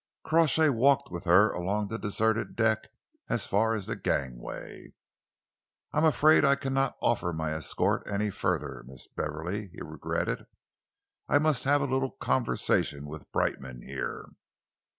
[0.23, 2.87] Crawshay walked with her along the deserted deck
[3.29, 4.93] as far as the gangway.
[5.93, 10.47] "I am afraid I cannot offer my escort any further, Miss Beverley," he regretted.
[11.29, 14.29] "I must have a little conversation with Brightman here."